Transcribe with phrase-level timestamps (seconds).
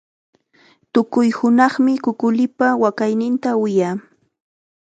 [0.93, 3.95] Tukuy hunaqmi kukulipa waqayninta wiyaa.